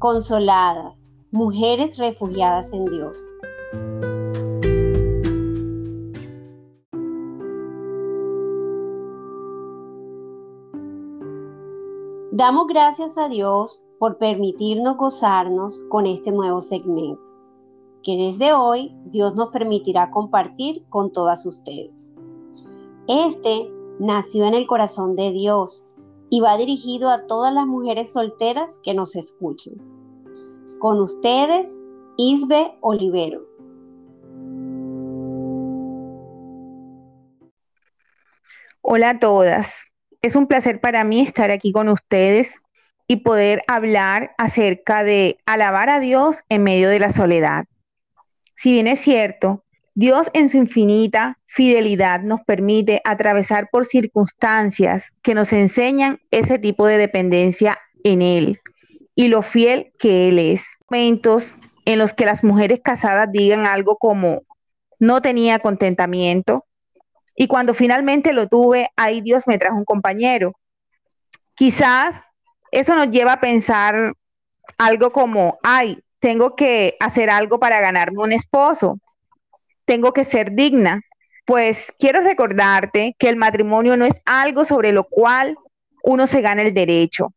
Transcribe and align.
consoladas, 0.00 1.10
mujeres 1.30 1.98
refugiadas 1.98 2.72
en 2.72 2.86
Dios. 2.86 3.28
Damos 12.32 12.66
gracias 12.66 13.18
a 13.18 13.28
Dios 13.28 13.82
por 13.98 14.16
permitirnos 14.16 14.96
gozarnos 14.96 15.84
con 15.90 16.06
este 16.06 16.32
nuevo 16.32 16.62
segmento, 16.62 17.20
que 18.02 18.16
desde 18.16 18.54
hoy 18.54 18.96
Dios 19.04 19.34
nos 19.34 19.50
permitirá 19.50 20.10
compartir 20.10 20.86
con 20.88 21.12
todas 21.12 21.44
ustedes. 21.44 22.08
Este 23.06 23.70
nació 23.98 24.46
en 24.46 24.54
el 24.54 24.66
corazón 24.66 25.14
de 25.14 25.30
Dios 25.30 25.84
y 26.30 26.40
va 26.40 26.56
dirigido 26.56 27.10
a 27.10 27.26
todas 27.26 27.52
las 27.52 27.66
mujeres 27.66 28.14
solteras 28.14 28.80
que 28.82 28.94
nos 28.94 29.14
escuchen. 29.14 29.89
Con 30.80 30.98
ustedes, 30.98 31.78
Isbe 32.16 32.72
Olivero. 32.80 33.42
Hola 38.80 39.10
a 39.10 39.18
todas. 39.18 39.84
Es 40.22 40.36
un 40.36 40.46
placer 40.46 40.80
para 40.80 41.04
mí 41.04 41.20
estar 41.20 41.50
aquí 41.50 41.70
con 41.70 41.90
ustedes 41.90 42.62
y 43.06 43.16
poder 43.16 43.62
hablar 43.68 44.30
acerca 44.38 45.04
de 45.04 45.38
alabar 45.44 45.90
a 45.90 46.00
Dios 46.00 46.44
en 46.48 46.62
medio 46.62 46.88
de 46.88 46.98
la 46.98 47.10
soledad. 47.10 47.66
Si 48.56 48.72
bien 48.72 48.86
es 48.86 49.00
cierto, 49.00 49.66
Dios 49.94 50.30
en 50.32 50.48
su 50.48 50.56
infinita 50.56 51.38
fidelidad 51.44 52.22
nos 52.22 52.40
permite 52.46 53.02
atravesar 53.04 53.68
por 53.70 53.84
circunstancias 53.84 55.12
que 55.20 55.34
nos 55.34 55.52
enseñan 55.52 56.20
ese 56.30 56.58
tipo 56.58 56.86
de 56.86 56.96
dependencia 56.96 57.78
en 58.02 58.22
Él 58.22 58.62
y 59.20 59.28
lo 59.28 59.42
fiel 59.42 59.92
que 59.98 60.28
Él 60.28 60.38
es. 60.38 60.78
Momentos 60.88 61.54
en 61.84 61.98
los 61.98 62.14
que 62.14 62.24
las 62.24 62.42
mujeres 62.42 62.80
casadas 62.82 63.28
digan 63.30 63.66
algo 63.66 63.98
como, 63.98 64.44
no 64.98 65.20
tenía 65.20 65.58
contentamiento, 65.58 66.64
y 67.36 67.46
cuando 67.46 67.74
finalmente 67.74 68.32
lo 68.32 68.48
tuve, 68.48 68.88
ahí 68.96 69.20
Dios 69.20 69.46
me 69.46 69.58
trajo 69.58 69.76
un 69.76 69.84
compañero. 69.84 70.54
Quizás 71.54 72.22
eso 72.72 72.94
nos 72.94 73.10
lleva 73.10 73.34
a 73.34 73.40
pensar 73.42 74.14
algo 74.78 75.12
como, 75.12 75.58
ay, 75.62 76.02
tengo 76.18 76.56
que 76.56 76.96
hacer 76.98 77.28
algo 77.28 77.60
para 77.60 77.78
ganarme 77.78 78.22
un 78.22 78.32
esposo, 78.32 79.00
tengo 79.84 80.14
que 80.14 80.24
ser 80.24 80.52
digna. 80.52 81.02
Pues 81.44 81.92
quiero 81.98 82.22
recordarte 82.22 83.16
que 83.18 83.28
el 83.28 83.36
matrimonio 83.36 83.98
no 83.98 84.06
es 84.06 84.22
algo 84.24 84.64
sobre 84.64 84.92
lo 84.92 85.04
cual 85.04 85.58
uno 86.04 86.26
se 86.26 86.40
gana 86.40 86.62
el 86.62 86.72
derecho. 86.72 87.34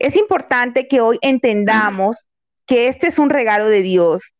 Es 0.00 0.16
importante 0.16 0.88
que 0.88 1.02
hoy 1.02 1.18
entendamos 1.20 2.26
que 2.66 2.88
este 2.88 3.06
es 3.06 3.18
un 3.18 3.28
regalo 3.28 3.68
de 3.68 3.82
Dios, 3.82 4.32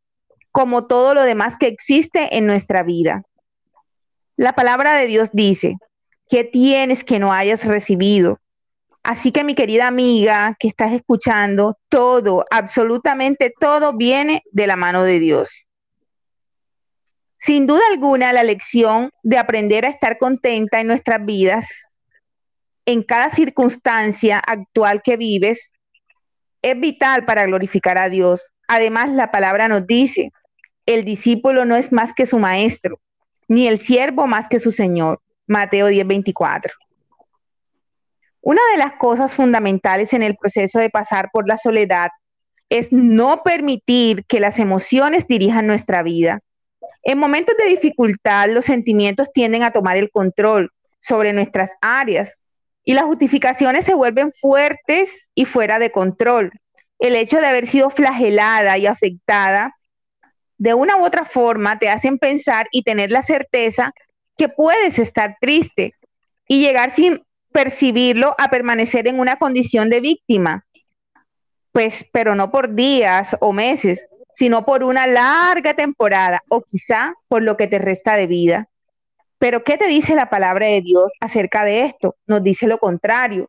como 0.51 0.87
todo 0.87 1.15
lo 1.15 1.23
demás 1.23 1.57
que 1.61 1.67
existe 1.67 2.39
en 2.39 2.47
nuestra 2.47 2.83
vida. 2.83 3.23
La 4.37 4.55
palabra 4.55 4.95
de 4.95 5.07
Dios 5.07 5.29
dice, 5.35 5.77
¿qué 6.31 6.45
tienes 6.45 7.05
que 7.05 7.19
no 7.19 7.31
hayas 7.33 7.67
recibido? 7.67 8.41
Así 9.03 9.33
que 9.33 9.45
mi 9.45 9.55
querida 9.55 9.87
amiga 9.87 10.57
que 10.59 10.67
estás 10.67 10.93
escuchando, 10.93 11.77
todo, 11.91 12.47
absolutamente 12.51 13.53
todo 13.61 13.95
viene 13.95 14.43
de 14.53 14.67
la 14.67 14.77
mano 14.77 15.05
de 15.05 15.19
Dios. 15.19 15.67
Sin 17.37 17.67
duda 17.67 17.83
alguna, 17.91 18.33
la 18.33 18.45
lección 18.45 19.11
de 19.23 19.37
aprender 19.37 19.85
a 19.85 19.91
estar 19.91 20.17
contenta 20.17 20.81
en 20.81 20.87
nuestras 20.87 21.23
vidas, 21.23 21.90
en 22.93 23.03
cada 23.03 23.31
circunstancia 23.31 24.39
actual 24.39 25.03
que 25.03 25.17
vives, 25.17 25.73
es 26.63 26.79
vital 26.79 27.25
para 27.25 27.45
glorificar 27.45 27.99
a 27.99 28.09
Dios. 28.09 28.53
Además, 28.69 29.11
la 29.11 29.31
palabra 29.31 29.69
nos 29.69 29.87
dice, 29.87 30.33
el 30.87 31.05
discípulo 31.05 31.65
no 31.65 31.77
es 31.77 31.93
más 31.93 32.13
que 32.13 32.27
su 32.27 32.39
maestro 32.39 33.01
ni 33.51 33.67
el 33.67 33.79
siervo 33.79 34.29
más 34.29 34.47
que 34.47 34.61
su 34.61 34.71
Señor. 34.71 35.21
Mateo 35.49 35.89
10:24. 35.89 36.73
Una 38.41 38.61
de 38.71 38.79
las 38.79 38.93
cosas 38.93 39.33
fundamentales 39.33 40.15
en 40.15 40.23
el 40.23 40.37
proceso 40.37 40.79
de 40.79 40.89
pasar 40.89 41.31
por 41.33 41.49
la 41.49 41.57
soledad 41.57 42.11
es 42.69 42.93
no 42.93 43.43
permitir 43.43 44.25
que 44.27 44.39
las 44.39 44.61
emociones 44.61 45.27
dirijan 45.27 45.67
nuestra 45.67 46.05
vida. 46.05 46.39
En 47.03 47.19
momentos 47.19 47.57
de 47.57 47.69
dificultad, 47.69 48.49
los 48.49 48.67
sentimientos 48.67 49.33
tienden 49.35 49.65
a 49.65 49.73
tomar 49.73 49.97
el 49.97 50.11
control 50.11 50.71
sobre 51.01 51.33
nuestras 51.33 51.73
áreas 51.81 52.37
y 52.85 52.95
las 52.95 53.05
justificaciones 53.05 53.85
se 53.85 53.95
vuelven 53.95 54.33
fuertes 54.33 55.29
y 55.35 55.45
fuera 55.45 55.79
de 55.79 55.91
control. 55.91 56.53
El 56.99 57.17
hecho 57.17 57.41
de 57.41 57.47
haber 57.47 57.67
sido 57.67 57.91
flagelada 57.91 58.79
y 58.79 58.87
afectada 58.87 59.75
de 60.59 60.75
una 60.75 60.97
u 60.97 61.05
otra 61.05 61.25
forma 61.25 61.79
te 61.79 61.89
hacen 61.89 62.19
pensar 62.19 62.69
y 62.71 62.83
tener 62.83 63.11
la 63.11 63.23
certeza 63.23 63.93
que 64.37 64.49
puedes 64.49 64.99
estar 64.99 65.37
triste 65.41 65.95
y 66.47 66.61
llegar 66.61 66.91
sin 66.91 67.23
percibirlo 67.53 68.35
a 68.39 68.51
permanecer 68.51 69.09
en 69.09 69.21
una 69.21 69.37
condición 69.37 69.89
de 69.89 70.01
víctima. 70.01 70.67
Pues, 71.73 72.07
pero 72.13 72.35
no 72.35 72.51
por 72.51 72.75
días 72.75 73.37
o 73.41 73.53
meses, 73.53 74.07
sino 74.35 74.65
por 74.65 74.83
una 74.83 75.07
larga 75.07 75.75
temporada 75.75 76.43
o 76.49 76.63
quizá 76.63 77.15
por 77.29 77.43
lo 77.43 77.57
que 77.57 77.67
te 77.67 77.79
resta 77.79 78.17
de 78.17 78.27
vida. 78.27 78.69
Pero 79.41 79.65
¿qué 79.65 79.79
te 79.79 79.89
dice 79.89 80.15
la 80.15 80.29
palabra 80.29 80.67
de 80.67 80.83
Dios 80.83 81.13
acerca 81.19 81.65
de 81.65 81.87
esto? 81.87 82.15
Nos 82.27 82.43
dice 82.43 82.67
lo 82.67 82.77
contrario. 82.77 83.49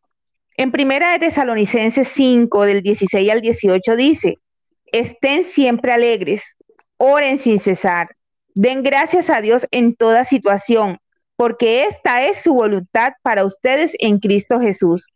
En 0.56 0.72
primera 0.72 1.12
de 1.12 1.20
Tesalonicenses 1.20 2.08
5 2.08 2.66
del 2.66 2.82
16 2.82 3.30
al 3.30 3.42
18 3.42 3.98
dice, 3.98 4.38
estén 4.86 5.44
siempre 5.44 5.92
alegres, 5.92 6.56
oren 6.96 7.38
sin 7.40 7.60
cesar. 7.60 8.08
Den 8.54 8.84
gracias 8.84 9.30
a 9.30 9.42
Dios 9.42 9.68
en 9.70 9.94
toda 9.94 10.24
situación, 10.24 10.98
porque 11.36 11.84
esta 11.84 12.24
es 12.26 12.40
su 12.40 12.54
voluntad 12.54 13.12
para 13.22 13.44
ustedes 13.44 13.94
en 14.00 14.20
Cristo 14.20 14.62
Jesús. 14.62 15.08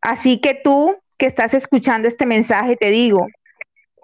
Así 0.00 0.40
que 0.40 0.54
tú 0.54 0.96
que 1.18 1.26
estás 1.26 1.52
escuchando 1.52 2.08
este 2.08 2.24
mensaje, 2.24 2.76
te 2.76 2.88
digo, 2.88 3.26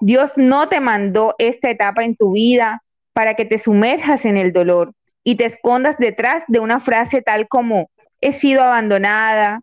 Dios 0.02 0.32
no 0.36 0.68
te 0.68 0.80
mandó 0.80 1.34
esta 1.38 1.70
etapa 1.70 2.04
en 2.04 2.14
tu 2.14 2.32
vida 2.32 2.82
para 3.14 3.32
que 3.32 3.46
te 3.46 3.58
sumerjas 3.58 4.26
en 4.26 4.36
el 4.36 4.52
dolor 4.52 4.92
y 5.28 5.34
te 5.34 5.44
escondas 5.44 5.98
detrás 5.98 6.44
de 6.46 6.60
una 6.60 6.78
frase 6.78 7.20
tal 7.20 7.48
como, 7.48 7.90
he 8.20 8.32
sido 8.32 8.62
abandonada, 8.62 9.60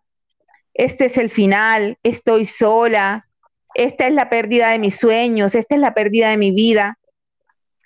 este 0.74 1.06
es 1.06 1.16
el 1.16 1.30
final, 1.30 1.96
estoy 2.02 2.44
sola, 2.44 3.26
esta 3.74 4.06
es 4.06 4.12
la 4.12 4.28
pérdida 4.28 4.68
de 4.68 4.78
mis 4.78 4.94
sueños, 4.94 5.54
esta 5.54 5.74
es 5.74 5.80
la 5.80 5.94
pérdida 5.94 6.28
de 6.28 6.36
mi 6.36 6.50
vida. 6.50 6.98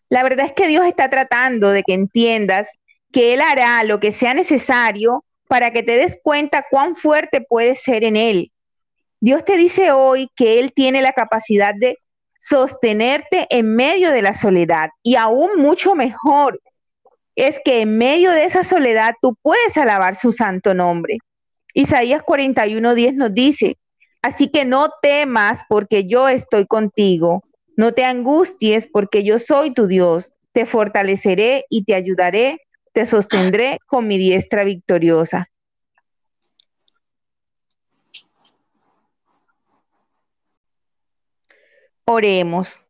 La 0.08 0.24
verdad 0.24 0.46
es 0.46 0.54
que 0.54 0.66
Dios 0.66 0.86
está 0.86 1.08
tratando 1.08 1.70
de 1.70 1.84
que 1.84 1.94
entiendas 1.94 2.80
que 3.12 3.32
Él 3.32 3.40
hará 3.40 3.84
lo 3.84 4.00
que 4.00 4.10
sea 4.10 4.34
necesario 4.34 5.24
para 5.46 5.70
que 5.72 5.84
te 5.84 5.98
des 5.98 6.18
cuenta 6.20 6.66
cuán 6.68 6.96
fuerte 6.96 7.46
puedes 7.48 7.80
ser 7.80 8.02
en 8.02 8.16
Él. 8.16 8.50
Dios 9.20 9.44
te 9.44 9.56
dice 9.56 9.92
hoy 9.92 10.28
que 10.34 10.58
Él 10.58 10.72
tiene 10.74 11.00
la 11.00 11.12
capacidad 11.12 11.76
de 11.76 11.96
sostenerte 12.40 13.46
en 13.50 13.76
medio 13.76 14.10
de 14.10 14.22
la 14.22 14.34
soledad 14.34 14.88
y 15.04 15.14
aún 15.14 15.58
mucho 15.58 15.94
mejor 15.94 16.60
es 17.46 17.60
que 17.64 17.80
en 17.82 17.98
medio 17.98 18.30
de 18.32 18.44
esa 18.44 18.64
soledad 18.64 19.14
tú 19.22 19.36
puedes 19.42 19.76
alabar 19.76 20.16
su 20.16 20.32
santo 20.32 20.74
nombre. 20.74 21.18
Isaías 21.74 22.22
41:10 22.22 23.14
nos 23.14 23.32
dice, 23.32 23.76
Así 24.22 24.48
que 24.48 24.64
no 24.64 24.88
temas 25.00 25.60
porque 25.68 26.06
yo 26.06 26.28
estoy 26.28 26.66
contigo. 26.66 27.42
No 27.76 27.94
te 27.94 28.04
angusties 28.04 28.88
porque 28.92 29.22
yo 29.22 29.38
soy 29.38 29.72
tu 29.72 29.86
Dios. 29.86 30.32
Te 30.52 30.66
fortaleceré 30.66 31.64
y 31.70 31.84
te 31.84 31.94
ayudaré. 31.94 32.58
Te 32.92 33.06
sostendré 33.06 33.78
con 33.86 34.08
mi 34.08 34.18
diestra 34.18 34.64
victoriosa. 34.64 35.48
Oremos. 42.04 42.80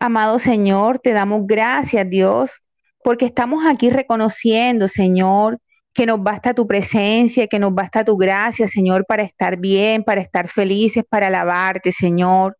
Amado 0.00 0.38
Señor, 0.38 0.98
te 0.98 1.12
damos 1.12 1.46
gracias, 1.46 2.08
Dios, 2.10 2.60
porque 3.04 3.26
estamos 3.26 3.66
aquí 3.66 3.90
reconociendo, 3.90 4.88
Señor, 4.88 5.58
que 5.92 6.06
nos 6.06 6.22
basta 6.22 6.54
tu 6.54 6.66
presencia, 6.66 7.46
que 7.46 7.58
nos 7.58 7.74
basta 7.74 8.02
tu 8.02 8.16
gracia, 8.16 8.66
Señor, 8.66 9.04
para 9.06 9.22
estar 9.22 9.58
bien, 9.58 10.02
para 10.02 10.22
estar 10.22 10.48
felices, 10.48 11.04
para 11.06 11.26
alabarte, 11.26 11.92
Señor. 11.92 12.56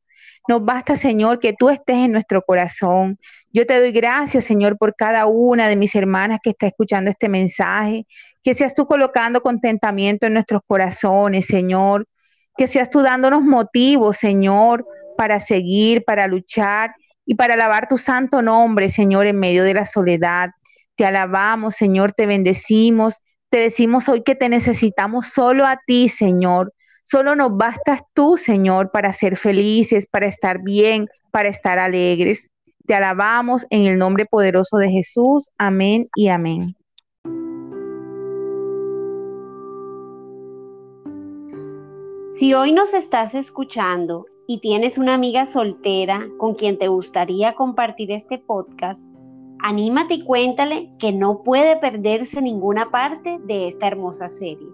Nos 0.46 0.62
basta, 0.62 0.96
Señor, 0.96 1.38
que 1.38 1.54
tú 1.54 1.70
estés 1.70 1.96
en 1.96 2.12
nuestro 2.12 2.42
corazón. 2.42 3.18
Yo 3.54 3.66
te 3.66 3.80
doy 3.80 3.90
gracias, 3.90 4.44
Señor, 4.44 4.76
por 4.76 4.94
cada 4.94 5.24
una 5.24 5.66
de 5.66 5.76
mis 5.76 5.94
hermanas 5.94 6.40
que 6.42 6.50
está 6.50 6.66
escuchando 6.66 7.10
este 7.10 7.30
mensaje. 7.30 8.06
Que 8.42 8.52
seas 8.52 8.74
tú 8.74 8.86
colocando 8.86 9.40
contentamiento 9.40 10.26
en 10.26 10.34
nuestros 10.34 10.60
corazones, 10.66 11.46
Señor. 11.46 12.06
Que 12.58 12.66
seas 12.66 12.90
tú 12.90 13.00
dándonos 13.00 13.40
motivos, 13.40 14.18
Señor, 14.18 14.84
para 15.16 15.40
seguir, 15.40 16.04
para 16.04 16.26
luchar 16.26 16.94
y 17.26 17.34
para 17.34 17.54
alabar 17.54 17.88
tu 17.88 17.98
santo 17.98 18.42
nombre, 18.42 18.88
Señor, 18.88 19.26
en 19.26 19.38
medio 19.38 19.64
de 19.64 19.74
la 19.74 19.86
soledad. 19.86 20.50
Te 20.96 21.04
alabamos, 21.04 21.76
Señor, 21.76 22.12
te 22.12 22.26
bendecimos. 22.26 23.20
Te 23.48 23.58
decimos 23.58 24.08
hoy 24.08 24.22
que 24.22 24.34
te 24.34 24.48
necesitamos 24.48 25.28
solo 25.28 25.66
a 25.66 25.80
ti, 25.86 26.08
Señor. 26.08 26.72
Solo 27.04 27.34
nos 27.34 27.56
bastas 27.56 28.00
tú, 28.14 28.36
Señor, 28.36 28.90
para 28.90 29.12
ser 29.12 29.36
felices, 29.36 30.06
para 30.06 30.26
estar 30.26 30.62
bien, 30.62 31.08
para 31.30 31.48
estar 31.48 31.78
alegres. 31.78 32.50
Te 32.86 32.94
alabamos 32.94 33.66
en 33.70 33.86
el 33.86 33.98
nombre 33.98 34.26
poderoso 34.26 34.76
de 34.76 34.90
Jesús. 34.90 35.50
Amén 35.58 36.08
y 36.16 36.28
amén. 36.28 36.74
Si 42.32 42.52
hoy 42.52 42.72
nos 42.72 42.94
estás 42.94 43.34
escuchando 43.34 44.26
y 44.46 44.60
tienes 44.60 44.98
una 44.98 45.14
amiga 45.14 45.46
soltera 45.46 46.28
con 46.38 46.54
quien 46.54 46.78
te 46.78 46.88
gustaría 46.88 47.54
compartir 47.54 48.10
este 48.10 48.38
podcast, 48.38 49.12
anímate 49.60 50.14
y 50.14 50.24
cuéntale 50.24 50.92
que 50.98 51.12
no 51.12 51.42
puede 51.42 51.76
perderse 51.76 52.42
ninguna 52.42 52.90
parte 52.90 53.38
de 53.46 53.68
esta 53.68 53.86
hermosa 53.86 54.28
serie. 54.28 54.68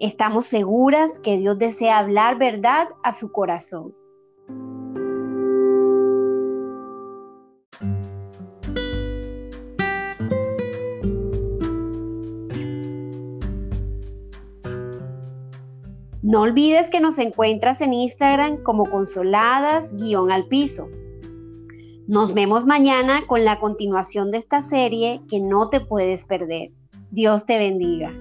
Estamos 0.00 0.46
seguras 0.46 1.18
que 1.20 1.38
Dios 1.38 1.58
desea 1.58 1.98
hablar 1.98 2.38
verdad 2.38 2.88
a 3.04 3.14
su 3.14 3.30
corazón. 3.30 3.94
No 16.32 16.40
olvides 16.40 16.88
que 16.88 16.98
nos 16.98 17.18
encuentras 17.18 17.82
en 17.82 17.92
Instagram 17.92 18.62
como 18.62 18.88
consoladas-al 18.88 20.48
piso. 20.48 20.88
Nos 22.06 22.32
vemos 22.32 22.64
mañana 22.64 23.26
con 23.26 23.44
la 23.44 23.60
continuación 23.60 24.30
de 24.30 24.38
esta 24.38 24.62
serie 24.62 25.20
que 25.28 25.40
no 25.40 25.68
te 25.68 25.80
puedes 25.80 26.24
perder. 26.24 26.70
Dios 27.10 27.44
te 27.44 27.58
bendiga. 27.58 28.14